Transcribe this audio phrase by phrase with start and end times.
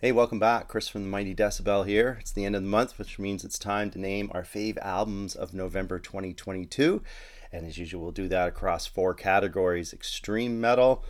[0.00, 0.66] Hey, welcome back.
[0.66, 2.18] Chris from the Mighty Decibel here.
[2.20, 5.36] It's the end of the month, which means it's time to name our fave albums
[5.36, 7.00] of November 2022.
[7.52, 11.04] And as usual, we'll do that across four categories extreme metal,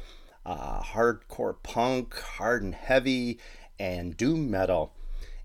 [0.44, 3.40] uh, hardcore punk, hard and heavy,
[3.78, 4.92] and doom metal.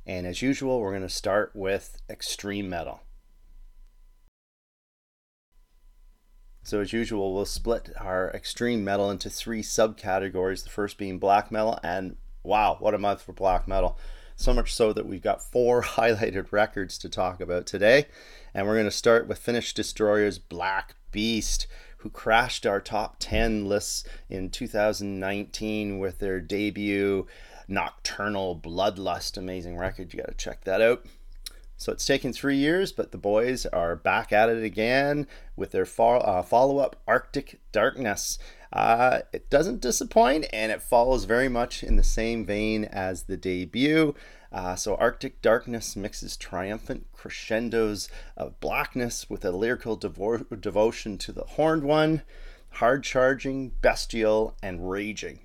[0.05, 3.03] And as usual, we're going to start with extreme metal.
[6.61, 10.65] So, as usual, we'll split our extreme metal into three subcategories.
[10.65, 13.97] The first being black metal, and wow, what a month for black metal.
[14.35, 18.05] So much so that we've got four highlighted records to talk about today.
[18.53, 21.67] And we're going to start with Finnish Destroyer's Black Beast,
[21.97, 27.27] who crashed our top 10 lists in 2019 with their debut
[27.67, 29.37] Nocturnal Bloodlust.
[29.37, 30.13] Amazing record.
[30.13, 31.05] You got to check that out.
[31.79, 35.85] So it's taken three years, but the boys are back at it again with their
[35.85, 38.37] fo- uh, follow up Arctic Darkness.
[38.71, 43.37] Uh, it doesn't disappoint and it follows very much in the same vein as the
[43.37, 44.13] debut.
[44.51, 51.31] Uh, so Arctic Darkness mixes triumphant crescendos of blackness with a lyrical devo- devotion to
[51.31, 52.23] the Horned One,
[52.73, 55.39] hard charging, bestial, and raging.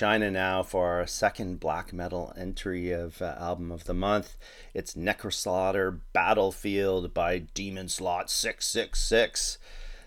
[0.00, 4.38] China now for our second black metal entry of uh, album of the month.
[4.72, 9.58] It's Nekroslaughter Battlefield by Demonslaught 666.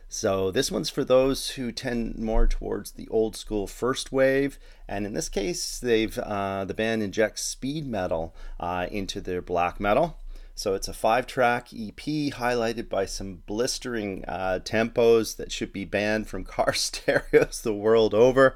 [0.09, 5.05] So this one's for those who tend more towards the old school first wave, and
[5.05, 10.17] in this case, they've uh, the band injects speed metal uh, into their black metal.
[10.55, 16.27] So it's a five-track EP highlighted by some blistering uh, tempos that should be banned
[16.27, 18.55] from car stereos the world over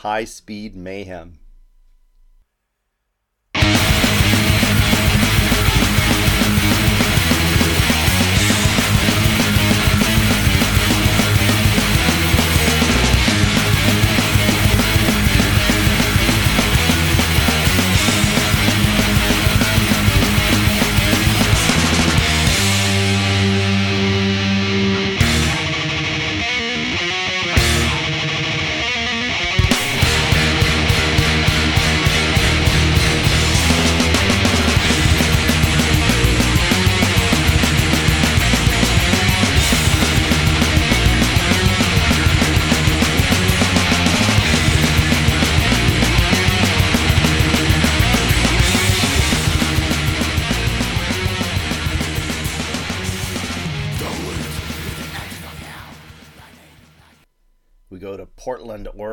[0.00, 1.38] high speed mayhem.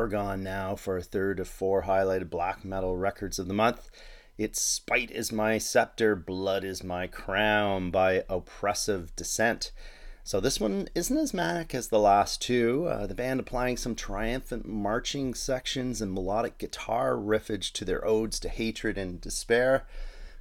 [0.08, 3.90] Oregon now for a third of four highlighted black metal records of the month.
[4.38, 9.70] It's Spite is My Scepter, Blood is My Crown by Oppressive Descent.
[10.24, 12.86] So this one isn't as manic as the last two.
[12.86, 18.40] Uh, the band applying some triumphant marching sections and melodic guitar riffage to their odes
[18.40, 19.84] to hatred and despair.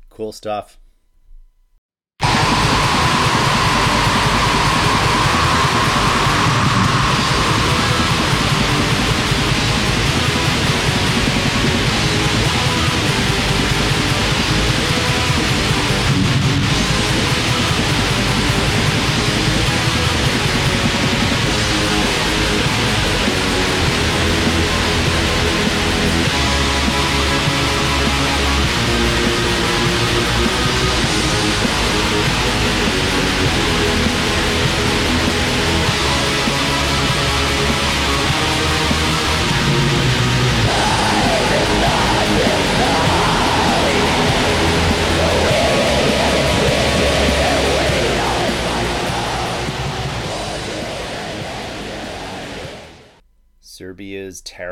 [0.09, 0.77] Cool stuff.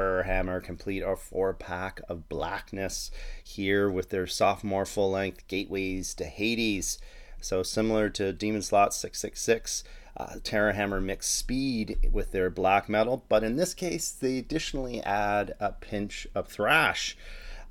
[0.06, 3.10] Terrorhammer complete our four pack of blackness
[3.44, 7.00] here with their sophomore full length Gateways to Hades.
[7.42, 9.84] So similar to Demonslaught 666,
[10.18, 15.56] uh, Terrorhammer mix speed with their black metal, but in this case, they additionally add
[15.60, 17.18] a pinch of thrash.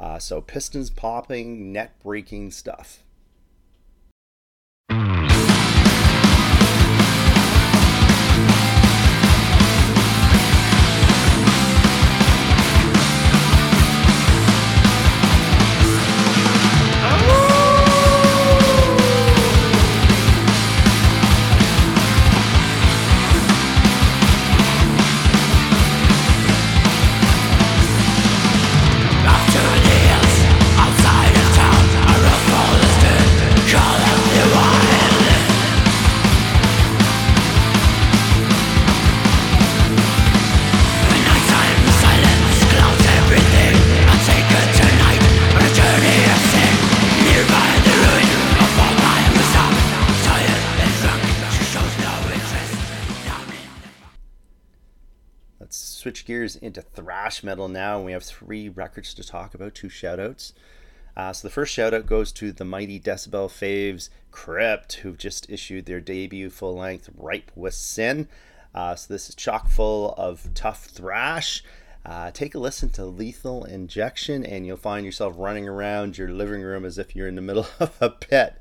[0.01, 3.04] Uh, so pistons popping, neck breaking stuff.
[55.69, 59.89] Switch gears into thrash metal now, and we have three records to talk about, two
[59.89, 60.53] shoutouts.
[61.17, 65.49] Uh, so the first shout out goes to the mighty Decibel Faves Crypt, who've just
[65.49, 68.29] issued their debut full length Ripe with Sin.
[68.75, 71.63] Uh, so this is chock full of tough thrash.
[72.05, 76.61] Uh, take a listen to Lethal Injection, and you'll find yourself running around your living
[76.61, 78.61] room as if you're in the middle of a pit.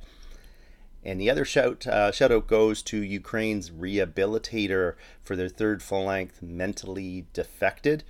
[1.06, 6.06] And the other shout uh, shout out goes to Ukraine's Rehabilitator for their third full
[6.06, 8.04] length, Mentally Defected.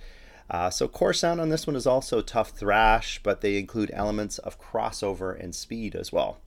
[0.48, 4.38] Uh, so core sound on this one is also tough thrash, but they include elements
[4.38, 6.38] of crossover and speed as well.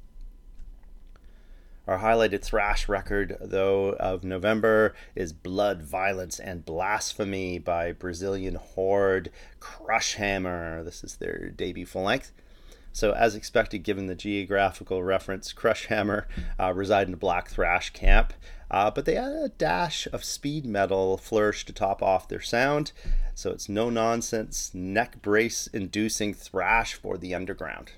[1.88, 9.32] Our highlighted thrash record, though, of November is Blood, Violence, and Blasphemy by Brazilian Horde
[9.62, 10.84] Krushhammer.
[10.84, 12.34] This is their debut full length.
[12.98, 16.26] So, as expected, given the geographical reference, Krushhammer
[16.60, 18.34] uh, reside in a black thrash camp,
[18.72, 22.94] uh, but they add a dash of speed metal flourish to top off their sound.
[23.36, 27.92] So, it's no nonsense, neck brace inducing thrash for the underground.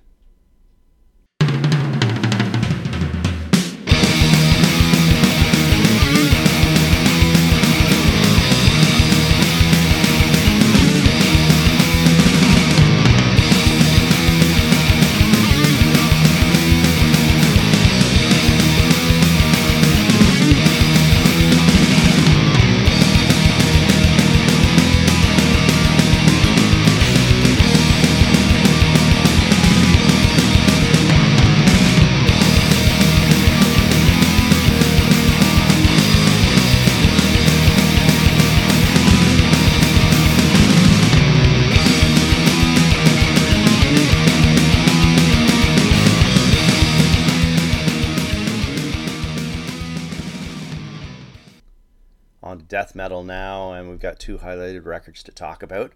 [52.70, 55.92] Death metal now, and we've got two highlighted records to talk about.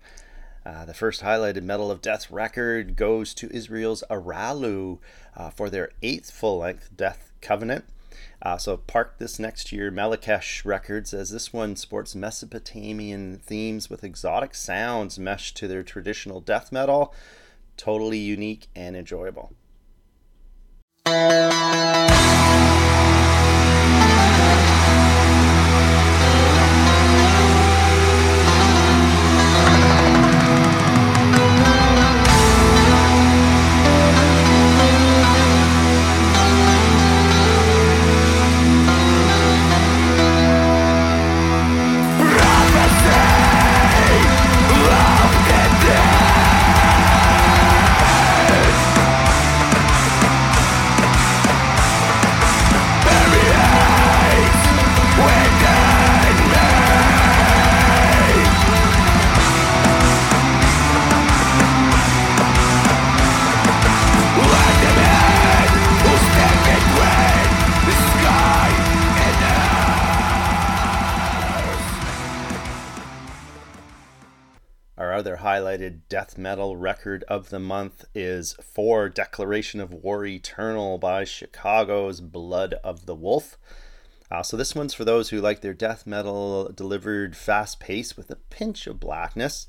[0.65, 4.99] Uh, the first highlighted Metal of Death record goes to Israel's Arallu
[5.35, 7.85] uh, for their eighth full length Death Covenant.
[8.41, 14.03] Uh, so park this next year, Melechesh Records, as this one sports Mesopotamian themes with
[14.03, 17.13] exotic sounds meshed to their traditional death metal.
[17.77, 19.53] Totally unique and enjoyable.
[75.53, 82.21] Highlighted death metal record of the month is For Declaration of War Eternal by Chicago's
[82.21, 83.59] Blood of the Wolf.
[84.31, 88.31] Uh, so this one's for those who like their death metal delivered fast paced with
[88.31, 89.67] a pinch of blackness.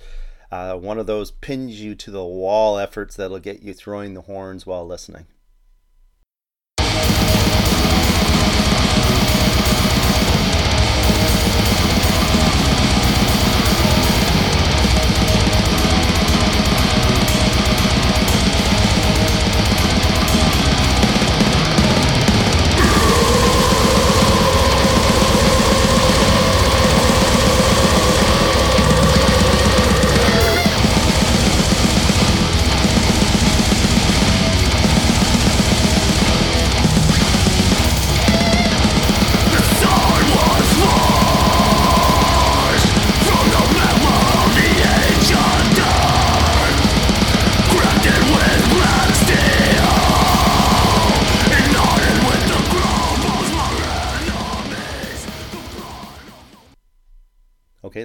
[0.51, 4.23] Uh, one of those pins you to the wall efforts that'll get you throwing the
[4.23, 5.27] horns while listening.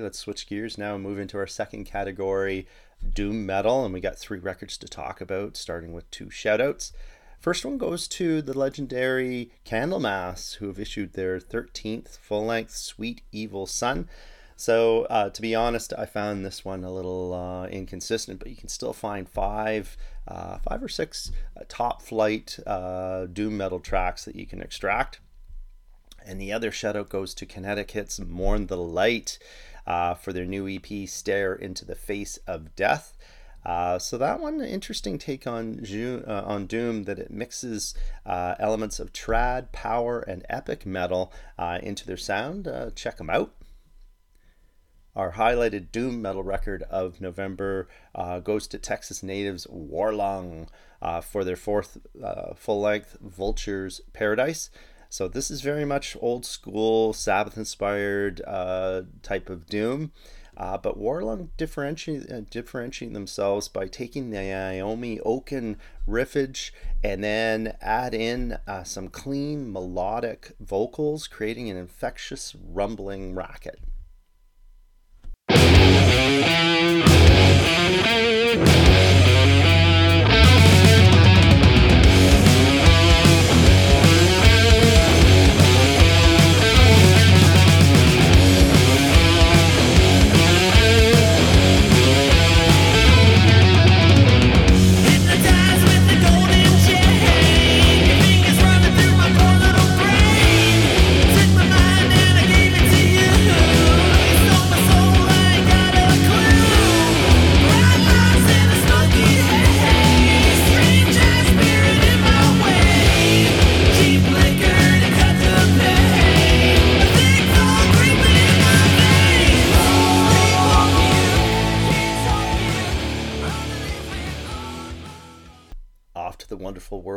[0.09, 2.65] Let's switch gears now and move into our second category,
[3.13, 3.85] Doom Metal.
[3.85, 6.93] And we got three records to talk about, starting with two shoutouts.
[7.39, 13.21] First one goes to the legendary Candlemass, who have issued their 13th full length Sweet
[13.31, 14.09] Evil Sun.
[14.55, 18.55] So, uh, to be honest, I found this one a little uh, inconsistent, but you
[18.55, 19.95] can still find five,
[20.27, 25.19] uh, five or six uh, top flight uh, doom metal tracks that you can extract.
[26.25, 29.37] And the other shout out goes to Connecticut's Mourn the Light
[29.85, 33.17] uh, for their new EP, Stare into the Face of Death.
[33.65, 35.83] Uh, so that one, interesting take on
[36.25, 37.93] uh, on Doom that it mixes
[38.25, 42.67] uh, elements of trad, power, and epic metal uh, into their sound.
[42.67, 43.53] Uh, check them out.
[45.15, 50.69] Our highlighted Doom metal record of November uh, goes to Texas natives Warlung
[51.23, 51.97] for their fourth
[52.55, 54.69] full length Vulture's Paradise.
[55.09, 58.41] So this is very much old school Sabbath inspired
[59.23, 60.11] type of Doom.
[60.59, 67.77] Uh, but Warlung differentiate, uh, differentiating themselves by taking the Iommi Oaken riffage and then
[67.79, 73.79] add in uh, some clean melodic vocals, creating an infectious rumbling racket.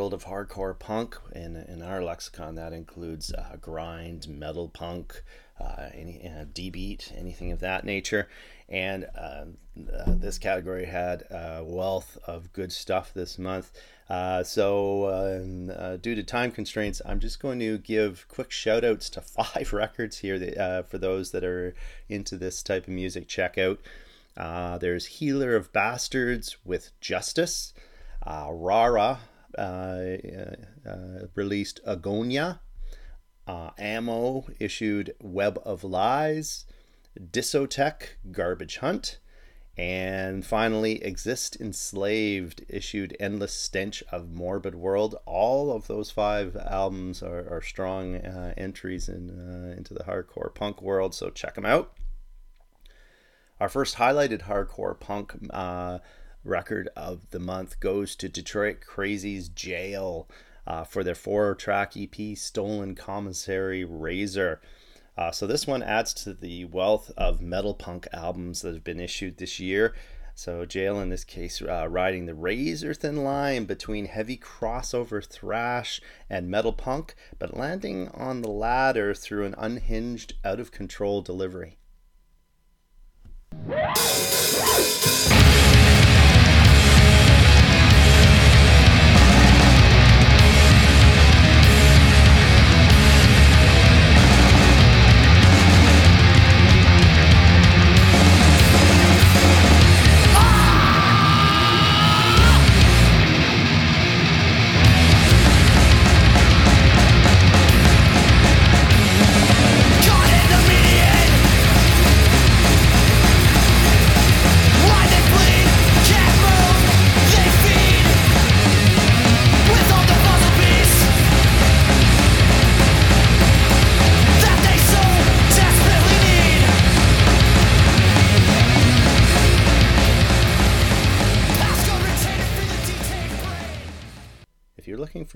[0.03, 1.17] World of hardcore punk.
[1.33, 5.23] In, in our lexicon, that includes uh, grind, metal punk,
[5.61, 8.29] uh, any uh, D beat, anything of that nature.
[8.69, 9.45] And uh,
[9.95, 13.71] uh, this category had a wealth of good stuff this month.
[14.11, 19.09] Uh, so, um, due to time constraints, I'm just going to give quick shout outs
[19.11, 21.77] to five records here that, for those that are
[22.09, 23.29] into this type of music.
[23.29, 23.79] Check out.
[24.81, 27.73] there's Healer of Bastards with Justice.
[28.25, 29.17] Uh, Rara uh, uh,
[31.35, 32.61] released Agonia.
[33.47, 36.65] Uh, Ammo issued Web of Lies.
[37.19, 39.19] Disotech Garbage Hunt.
[39.77, 45.17] And finally, Exist Enslaved issued Endless Stench of Morbid World.
[45.25, 50.55] All of those five albums are, are strong uh, entries in, uh, into the hardcore
[50.55, 51.97] punk world, so check them out.
[53.61, 56.01] Our first highlighted hardcore punk uh,
[56.45, 60.29] record of the month goes to Detroit Crazy's Jail
[60.67, 64.61] uh, for their four track EP, Stolen Commissary Razor.
[65.17, 69.01] Uh, so this one adds to the wealth of metal punk albums that have been
[69.01, 69.95] issued this year.
[70.35, 76.01] So Jail in this case uh, riding the razor thin line between heavy crossover thrash
[76.31, 81.79] and metal punk, but landing on the latter through an unhinged, out of control delivery.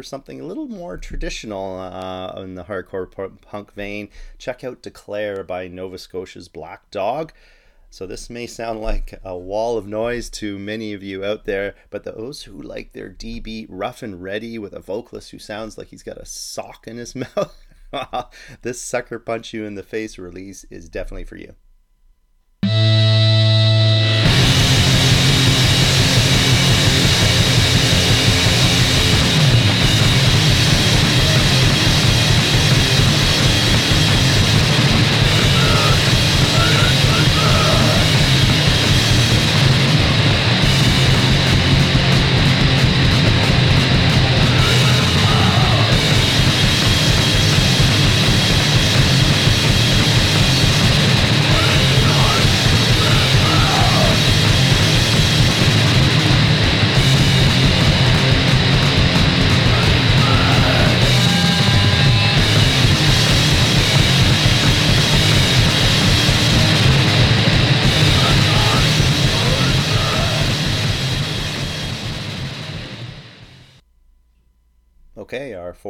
[0.06, 3.10] Something a little more traditional uh, in the hardcore
[3.40, 4.08] punk vein,
[4.38, 7.32] check out Declare by Nova Scotia's Black Dog.
[7.90, 11.74] So, this may sound like a wall of noise to many of you out there,
[11.88, 15.78] but those who like their D beat rough and ready with a vocalist who sounds
[15.78, 17.56] like he's got a sock in his mouth,
[18.62, 21.54] this Sucker Punch You in the Face release is definitely for you.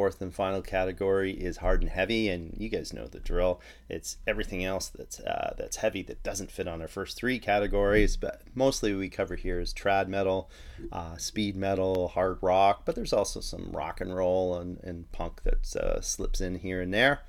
[0.06, 3.60] Fourth and final category is hard and heavy, and you guys know the drill.
[3.88, 8.16] It's everything else that's uh, that's heavy that doesn't fit on our first three categories,
[8.16, 10.48] but mostly we cover here is trad metal,
[10.92, 15.42] uh, speed metal, hard rock, but there's also some rock and roll and, and punk
[15.42, 17.22] that uh, slips in here and there.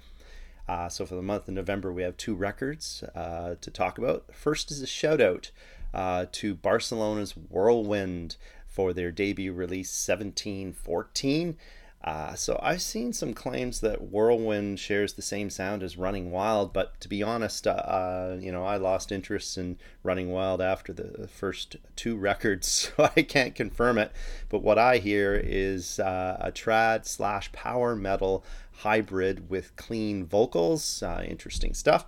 [0.69, 4.25] Uh, so for the month of November, we have two records uh, to talk about.
[4.35, 5.49] First is a shout out
[5.95, 8.35] uh, to Barcelona's Whirlwind
[8.67, 11.57] for their debut release 1714.
[12.03, 16.71] Uh, so I've seen some claims that Whirlwind shares the same sound as Running Wild,
[16.71, 20.93] but to be honest, uh, uh, you know, I lost interest in Running Wild after
[20.93, 24.11] the first two records, so I can't confirm it.
[24.47, 28.43] But what I hear is uh, a trad slash power metal
[28.77, 31.01] hybrid with clean vocals.
[31.01, 32.05] Uh, interesting stuff.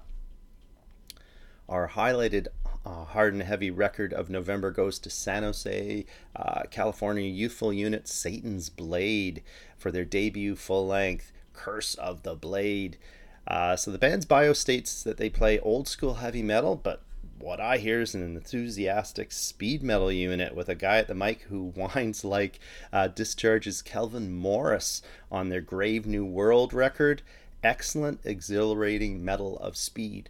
[1.67, 2.47] Our highlighted
[2.85, 8.07] uh, hard and heavy record of November goes to San Jose, uh, California youthful unit
[8.07, 9.43] Satan's Blade
[9.77, 12.97] for their debut full length Curse of the Blade.
[13.45, 17.01] Uh, so the band's bio states that they play old school heavy metal, but
[17.39, 21.43] what I hear is an enthusiastic speed metal unit with a guy at the mic
[21.43, 22.59] who whines like
[22.93, 25.01] uh, Discharge's Kelvin Morris
[25.31, 27.21] on their Grave New World record.
[27.63, 30.29] Excellent, exhilarating metal of speed.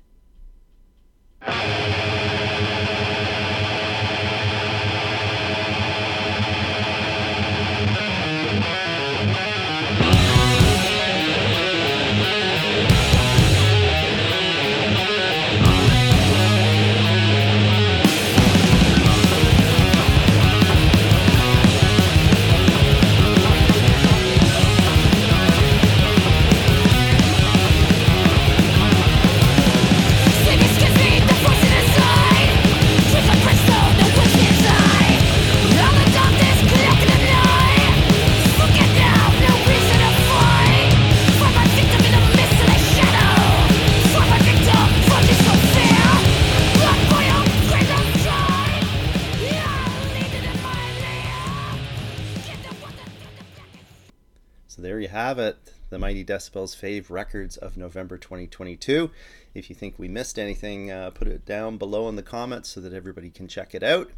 [55.29, 59.11] Have it, the Mighty Decibels Fave Records of November 2022.
[59.53, 62.81] If you think we missed anything, uh, put it down below in the comments so
[62.81, 64.09] that everybody can check it out.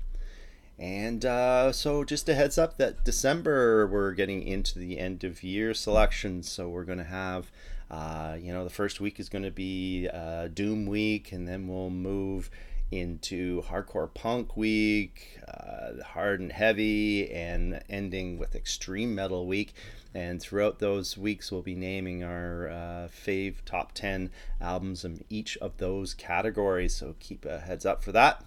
[0.79, 5.43] And uh, so, just a heads up that December we're getting into the end of
[5.43, 6.49] year selections.
[6.49, 7.51] So, we're going to have,
[7.89, 11.67] uh, you know, the first week is going to be uh, Doom Week, and then
[11.67, 12.49] we'll move
[12.91, 19.73] into Hardcore Punk Week, uh, Hard and Heavy, and ending with Extreme Metal Week.
[20.13, 25.55] And throughout those weeks, we'll be naming our uh, fave top 10 albums in each
[25.57, 26.93] of those categories.
[26.93, 28.43] So keep a heads up for that.